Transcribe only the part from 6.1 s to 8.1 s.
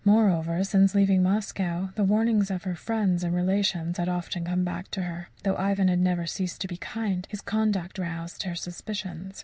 ceased to be kind, his conduct